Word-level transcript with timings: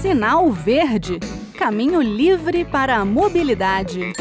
Sinal 0.00 0.50
Verde 0.50 1.18
Caminho 1.58 2.00
livre 2.00 2.64
para 2.64 2.96
a 2.96 3.04
mobilidade. 3.04 4.12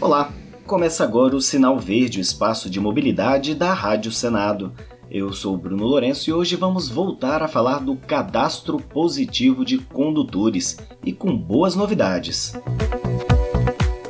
Olá, 0.00 0.32
começa 0.66 1.04
agora 1.04 1.36
o 1.36 1.40
Sinal 1.40 1.78
Verde, 1.78 2.18
o 2.18 2.22
espaço 2.22 2.70
de 2.70 2.80
mobilidade 2.80 3.54
da 3.54 3.74
Rádio 3.74 4.10
Senado. 4.10 4.72
Eu 5.10 5.32
sou 5.34 5.56
Bruno 5.56 5.84
Lourenço 5.84 6.30
e 6.30 6.32
hoje 6.32 6.56
vamos 6.56 6.88
voltar 6.88 7.42
a 7.42 7.46
falar 7.46 7.80
do 7.80 7.94
cadastro 7.94 8.78
positivo 8.78 9.64
de 9.64 9.78
condutores 9.78 10.78
e 11.04 11.12
com 11.12 11.36
boas 11.36 11.76
novidades. 11.76 12.54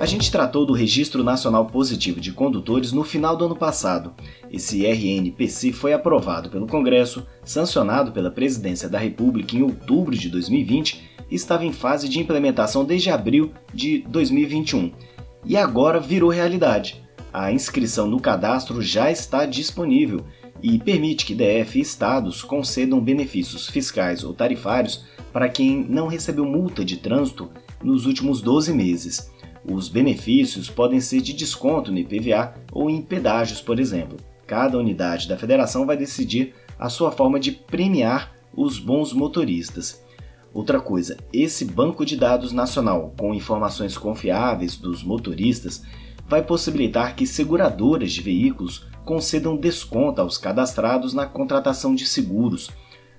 A 0.04 0.06
gente 0.06 0.30
tratou 0.30 0.66
do 0.66 0.74
Registro 0.74 1.24
Nacional 1.24 1.64
Positivo 1.64 2.20
de 2.20 2.30
Condutores 2.30 2.92
no 2.92 3.02
final 3.02 3.34
do 3.38 3.46
ano 3.46 3.56
passado. 3.56 4.12
Esse 4.52 4.84
RNPC 4.84 5.72
foi 5.72 5.94
aprovado 5.94 6.50
pelo 6.50 6.66
Congresso, 6.66 7.26
sancionado 7.42 8.12
pela 8.12 8.30
Presidência 8.30 8.86
da 8.86 8.98
República 8.98 9.56
em 9.56 9.62
outubro 9.62 10.14
de 10.14 10.28
2020 10.28 11.02
e 11.30 11.34
estava 11.34 11.64
em 11.64 11.72
fase 11.72 12.06
de 12.06 12.20
implementação 12.20 12.84
desde 12.84 13.08
abril 13.08 13.50
de 13.72 14.00
2021. 14.06 14.92
E 15.42 15.56
agora 15.56 15.98
virou 15.98 16.28
realidade. 16.28 17.02
A 17.32 17.50
inscrição 17.50 18.06
no 18.06 18.20
cadastro 18.20 18.82
já 18.82 19.10
está 19.10 19.46
disponível 19.46 20.22
e 20.62 20.78
permite 20.78 21.24
que 21.24 21.34
DF 21.34 21.78
e 21.78 21.80
estados 21.80 22.42
concedam 22.42 23.00
benefícios 23.00 23.68
fiscais 23.68 24.22
ou 24.22 24.34
tarifários 24.34 25.06
para 25.32 25.48
quem 25.48 25.82
não 25.88 26.08
recebeu 26.08 26.44
multa 26.44 26.84
de 26.84 26.98
trânsito 26.98 27.50
nos 27.82 28.04
últimos 28.04 28.42
12 28.42 28.70
meses. 28.74 29.32
Os 29.66 29.88
benefícios 29.88 30.68
podem 30.68 31.00
ser 31.00 31.20
de 31.22 31.32
desconto 31.32 31.90
no 31.90 31.98
IPVA 31.98 32.54
ou 32.70 32.90
em 32.90 33.00
pedágios, 33.00 33.60
por 33.60 33.80
exemplo. 33.80 34.18
Cada 34.46 34.78
unidade 34.78 35.26
da 35.26 35.38
federação 35.38 35.86
vai 35.86 35.96
decidir 35.96 36.54
a 36.78 36.90
sua 36.90 37.10
forma 37.10 37.40
de 37.40 37.50
premiar 37.50 38.32
os 38.54 38.78
bons 38.78 39.12
motoristas. 39.12 40.02
Outra 40.52 40.80
coisa, 40.80 41.16
esse 41.32 41.64
banco 41.64 42.04
de 42.04 42.16
dados 42.16 42.52
nacional 42.52 43.14
com 43.18 43.34
informações 43.34 43.96
confiáveis 43.96 44.76
dos 44.76 45.02
motoristas 45.02 45.82
vai 46.28 46.42
possibilitar 46.42 47.16
que 47.16 47.26
seguradoras 47.26 48.12
de 48.12 48.20
veículos 48.20 48.86
concedam 49.04 49.56
desconto 49.56 50.20
aos 50.20 50.38
cadastrados 50.38 51.12
na 51.12 51.26
contratação 51.26 51.94
de 51.94 52.06
seguros. 52.06 52.70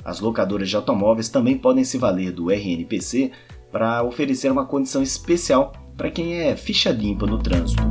As 0.04 0.20
locadoras 0.20 0.70
de 0.70 0.76
automóveis 0.76 1.28
também 1.28 1.58
podem 1.58 1.84
se 1.84 1.98
valer 1.98 2.32
do 2.32 2.52
RNPC 2.52 3.32
para 3.72 4.04
oferecer 4.04 4.52
uma 4.52 4.66
condição 4.66 5.02
especial 5.02 5.74
para 5.98 6.12
quem 6.12 6.42
é 6.42 6.56
ficha 6.56 6.92
limpa 6.92 7.26
no 7.26 7.42
trânsito. 7.42 7.82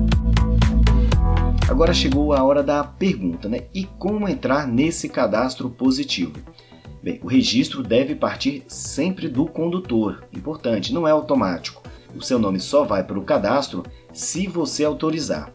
Agora 1.69 1.95
chegou 1.95 2.33
a 2.33 2.43
hora 2.43 2.63
da 2.63 2.85
pergunta, 2.85 3.49
né? 3.49 3.63
E 3.75 3.85
como 3.85 4.29
entrar 4.29 4.67
nesse 4.67 5.09
cadastro 5.09 5.71
positivo? 5.71 6.35
Bem, 7.03 7.21
o 7.23 7.27
registro 7.27 7.83
deve 7.83 8.15
partir 8.15 8.65
sempre 8.69 9.29
do 9.29 9.47
condutor. 9.47 10.25
Importante, 10.33 10.93
não 10.93 11.09
é 11.09 11.11
automático. 11.11 11.83
O 12.15 12.23
seu 12.23 12.39
nome 12.39 12.61
só 12.61 12.85
vai 12.85 13.03
para 13.03 13.19
o 13.19 13.25
cadastro 13.25 13.83
se 14.13 14.47
você 14.47 14.85
autorizar. 14.85 15.53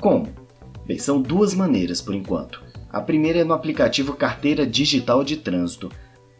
Como? 0.00 0.28
Bem, 0.86 0.98
são 0.98 1.22
duas 1.22 1.54
maneiras 1.54 2.00
por 2.00 2.14
enquanto. 2.14 2.62
A 2.90 3.00
primeira 3.00 3.40
é 3.40 3.44
no 3.44 3.54
aplicativo 3.54 4.14
Carteira 4.14 4.66
Digital 4.66 5.24
de 5.24 5.36
Trânsito. 5.36 5.90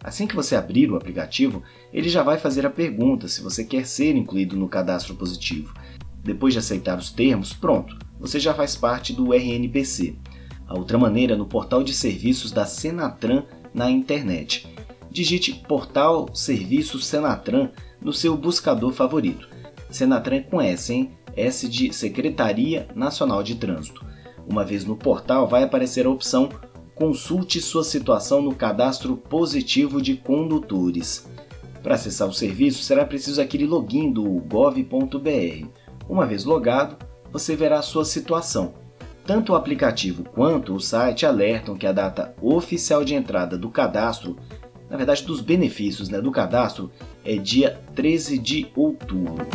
Assim 0.04 0.26
que 0.26 0.36
você 0.36 0.54
abrir 0.54 0.92
o 0.92 0.96
aplicativo, 0.96 1.62
ele 1.90 2.10
já 2.10 2.22
vai 2.22 2.36
fazer 2.36 2.66
a 2.66 2.70
pergunta 2.70 3.26
se 3.26 3.40
você 3.40 3.64
quer 3.64 3.86
ser 3.86 4.14
incluído 4.14 4.54
no 4.54 4.68
cadastro 4.68 5.14
positivo. 5.14 5.72
Depois 6.22 6.52
de 6.52 6.58
aceitar 6.58 6.98
os 6.98 7.10
termos, 7.10 7.54
pronto, 7.54 7.96
você 8.20 8.38
já 8.38 8.52
faz 8.52 8.76
parte 8.76 9.14
do 9.14 9.32
RNPC. 9.32 10.14
A 10.68 10.78
outra 10.78 10.98
maneira 10.98 11.32
é 11.32 11.36
no 11.36 11.46
portal 11.46 11.82
de 11.82 11.94
serviços 11.94 12.52
da 12.52 12.66
Senatran 12.66 13.44
na 13.72 13.90
internet. 13.90 14.68
Digite 15.10 15.54
Portal 15.66 16.28
Serviços 16.34 17.06
Senatran 17.06 17.70
no 17.98 18.12
seu 18.12 18.36
buscador 18.36 18.92
favorito. 18.92 19.48
Senatran 19.90 20.36
é 20.36 20.40
com 20.40 20.60
S, 20.60 20.92
hein? 20.92 21.12
S 21.34 21.66
de 21.66 21.94
Secretaria 21.94 22.88
Nacional 22.94 23.42
de 23.42 23.54
Trânsito. 23.54 24.04
Uma 24.46 24.64
vez 24.64 24.84
no 24.84 24.96
portal, 24.96 25.48
vai 25.48 25.62
aparecer 25.62 26.04
a 26.04 26.10
opção 26.10 26.50
consulte 26.94 27.60
sua 27.60 27.82
situação 27.82 28.40
no 28.40 28.54
cadastro 28.54 29.16
positivo 29.16 30.00
de 30.00 30.16
condutores. 30.16 31.26
Para 31.82 31.96
acessar 31.96 32.28
o 32.28 32.32
serviço, 32.32 32.82
será 32.82 33.04
preciso 33.04 33.40
aquele 33.40 33.66
login 33.66 34.10
do 34.10 34.22
gov.br. 34.22 35.66
Uma 36.08 36.24
vez 36.24 36.44
logado, 36.44 36.96
você 37.32 37.56
verá 37.56 37.82
sua 37.82 38.04
situação. 38.04 38.74
Tanto 39.26 39.52
o 39.52 39.56
aplicativo 39.56 40.22
quanto 40.22 40.74
o 40.74 40.80
site 40.80 41.26
alertam 41.26 41.76
que 41.76 41.86
a 41.86 41.92
data 41.92 42.34
oficial 42.40 43.04
de 43.04 43.14
entrada 43.14 43.56
do 43.56 43.70
cadastro, 43.70 44.36
na 44.88 44.96
verdade 44.96 45.24
dos 45.24 45.40
benefícios 45.40 46.08
né, 46.08 46.20
do 46.20 46.30
cadastro, 46.30 46.90
é 47.24 47.36
dia 47.36 47.80
13 47.94 48.38
de 48.38 48.66
outubro. 48.76 49.46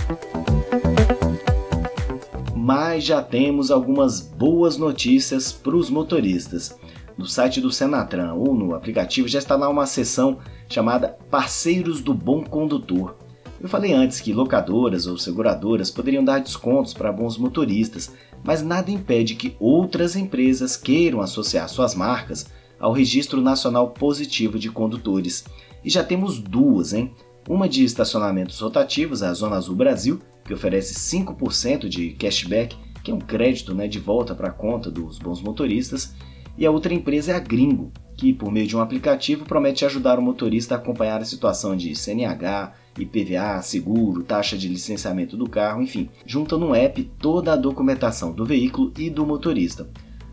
Mas 2.56 3.04
já 3.04 3.22
temos 3.22 3.72
algumas 3.72 4.22
boas 4.22 4.78
notícias 4.78 5.52
para 5.52 5.76
os 5.76 5.90
motoristas 5.90 6.78
no 7.20 7.28
site 7.28 7.60
do 7.60 7.70
Senatran 7.70 8.34
ou 8.34 8.54
no 8.54 8.74
aplicativo 8.74 9.28
já 9.28 9.40
está 9.40 9.54
lá 9.54 9.68
uma 9.68 9.86
seção 9.86 10.38
chamada 10.70 11.18
Parceiros 11.30 12.00
do 12.00 12.14
Bom 12.14 12.46
Condutor. 12.46 13.18
Eu 13.60 13.68
falei 13.68 13.92
antes 13.92 14.22
que 14.22 14.32
locadoras 14.32 15.06
ou 15.06 15.18
seguradoras 15.18 15.92
poderiam 15.92 16.24
dar 16.24 16.40
descontos 16.40 16.94
para 16.94 17.12
bons 17.12 17.38
motoristas, 17.38 18.14
mas 18.42 18.64
nada 18.64 18.90
impede 18.90 19.36
que 19.36 19.54
outras 19.60 20.16
empresas 20.16 20.78
queiram 20.78 21.20
associar 21.20 21.68
suas 21.68 21.94
marcas 21.94 22.48
ao 22.80 22.94
Registro 22.94 23.42
Nacional 23.42 23.90
Positivo 23.90 24.58
de 24.58 24.72
Condutores. 24.72 25.44
E 25.84 25.90
já 25.90 26.06
temos 26.06 26.40
duas, 26.40 26.94
hein? 26.94 27.14
Uma 27.50 27.68
de 27.68 27.84
estacionamentos 27.84 28.58
rotativos, 28.62 29.24
a 29.24 29.34
Zona 29.34 29.58
Azul 29.58 29.76
Brasil, 29.76 30.22
que 30.46 30.54
oferece 30.54 30.94
5% 30.94 31.90
de 31.90 32.12
cashback, 32.12 32.78
que 33.04 33.12
é 33.12 33.14
um 33.14 33.20
crédito 33.20 33.76
né, 33.76 33.90
de 33.90 34.00
volta 34.00 34.34
para 34.34 34.48
a 34.48 34.54
conta 34.54 34.90
dos 34.90 35.20
bons 35.20 35.42
motoristas, 35.42 36.14
e 36.58 36.66
a 36.66 36.72
outra 36.72 36.94
empresa 36.94 37.32
é 37.32 37.36
a 37.36 37.40
Gringo, 37.40 37.92
que, 38.18 38.34
por 38.34 38.52
meio 38.52 38.68
de 38.68 38.76
um 38.76 38.82
aplicativo, 38.82 39.46
promete 39.46 39.86
ajudar 39.86 40.20
o 40.20 40.22
motorista 40.22 40.76
a 40.76 40.78
acompanhar 40.78 41.22
a 41.22 41.26
situação 41.26 41.76
de 41.76 41.96
CNH, 41.96 42.74
IPVA, 42.98 43.62
seguro, 43.62 44.24
taxa 44.24 44.58
de 44.58 44.68
licenciamento 44.68 45.38
do 45.38 45.50
carro, 45.50 45.82
enfim, 45.82 46.10
junta 46.26 46.58
no 46.58 46.76
app 46.76 47.02
toda 47.18 47.54
a 47.54 47.56
documentação 47.56 48.34
do 48.34 48.46
veículo 48.46 48.92
e 48.98 49.10
do 49.10 49.26
motorista. 49.26 49.90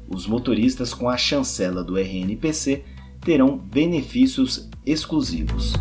Os 0.08 0.26
motoristas 0.26 0.92
com 0.92 1.08
a 1.08 1.16
chancela 1.16 1.84
do 1.84 1.96
RNPC 1.96 2.82
terão 3.20 3.56
benefícios 3.56 4.68
exclusivos. 4.84 5.74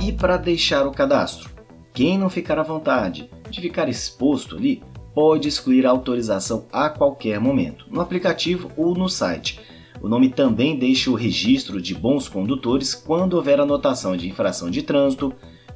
E 0.00 0.12
para 0.12 0.36
deixar 0.36 0.86
o 0.86 0.92
cadastro? 0.92 1.50
Quem 1.92 2.18
não 2.18 2.30
ficar 2.30 2.58
à 2.58 2.62
vontade 2.62 3.28
de 3.50 3.60
ficar 3.60 3.88
exposto 3.88 4.56
ali 4.56 4.82
pode 5.14 5.48
excluir 5.48 5.86
a 5.86 5.90
autorização 5.90 6.66
a 6.72 6.88
qualquer 6.88 7.38
momento, 7.40 7.86
no 7.90 8.00
aplicativo 8.00 8.70
ou 8.76 8.94
no 8.94 9.08
site. 9.08 9.60
O 10.00 10.08
nome 10.08 10.30
também 10.30 10.76
deixa 10.76 11.10
o 11.10 11.14
registro 11.14 11.80
de 11.80 11.94
bons 11.94 12.28
condutores 12.28 12.94
quando 12.94 13.34
houver 13.34 13.60
anotação 13.60 14.16
de 14.16 14.28
infração 14.28 14.70
de 14.70 14.82
trânsito, 14.82 15.32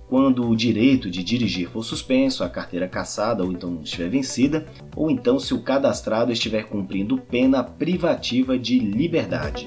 quando 0.09 0.49
o 0.49 0.57
direito 0.57 1.11
de 1.11 1.23
dirigir 1.23 1.69
for 1.69 1.83
suspenso, 1.83 2.45
a 2.45 2.49
carteira 2.49 2.89
cassada 2.89 3.45
ou 3.45 3.53
então 3.53 3.81
estiver 3.83 4.09
vencida, 4.09 4.67
ou 4.95 5.11
então 5.11 5.39
se 5.39 5.53
o 5.53 5.63
cadastrado 5.63 6.33
estiver 6.33 6.65
cumprindo 6.65 7.19
pena 7.19 7.63
privativa 7.63 8.59
de 8.59 8.79
liberdade. 8.79 9.67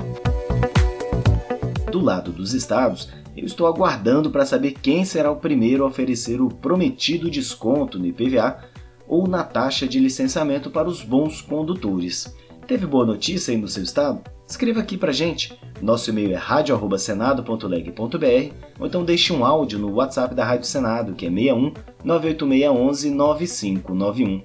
Do 1.91 1.99
lado 1.99 2.31
dos 2.31 2.53
estados, 2.53 3.09
eu 3.35 3.45
estou 3.45 3.67
aguardando 3.67 4.29
para 4.29 4.45
saber 4.45 4.73
quem 4.81 5.03
será 5.05 5.31
o 5.31 5.37
primeiro 5.37 5.83
a 5.83 5.87
oferecer 5.87 6.41
o 6.41 6.49
prometido 6.49 7.29
desconto 7.29 7.97
no 7.97 8.05
IPVA 8.05 8.68
ou 9.09 9.27
na 9.27 9.43
taxa 9.43 9.85
de 9.85 9.99
licenciamento 9.99 10.69
para 10.69 10.87
os 10.87 11.03
bons 11.03 11.41
condutores. 11.41 12.33
Teve 12.65 12.85
boa 12.85 13.05
notícia 13.05 13.51
aí 13.51 13.57
no 13.57 13.67
seu 13.67 13.83
estado? 13.83 14.21
Escreva 14.47 14.79
aqui 14.79 14.97
pra 14.97 15.11
gente. 15.11 15.59
Nosso 15.81 16.11
e-mail 16.11 16.31
é 16.31 16.35
radio@senado.leg.br 16.35 18.53
ou 18.79 18.87
então 18.87 19.03
deixe 19.03 19.33
um 19.33 19.43
áudio 19.43 19.79
no 19.79 19.95
WhatsApp 19.95 20.33
da 20.33 20.45
Rádio 20.45 20.67
Senado, 20.67 21.13
que 21.13 21.25
é 21.25 21.29
61 21.29 21.73
98611 22.03 23.09
9591. 23.09 24.41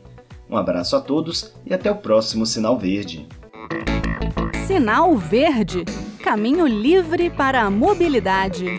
Um 0.50 0.56
abraço 0.56 0.96
a 0.96 1.00
todos 1.00 1.54
e 1.64 1.72
até 1.72 1.90
o 1.90 1.96
próximo 1.96 2.46
Sinal 2.46 2.78
Verde. 2.78 3.26
Sinal 4.66 5.16
Verde 5.16 5.84
Caminho 6.24 6.66
livre 6.66 7.28
para 7.28 7.64
a 7.64 7.70
mobilidade. 7.70 8.78